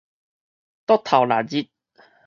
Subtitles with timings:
[0.87, 1.69] 桌頭曆日